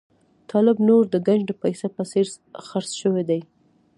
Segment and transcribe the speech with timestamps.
[0.51, 2.25] طالب نور د ګنج د پسه په څېر
[2.67, 3.41] خرڅ شوی دی.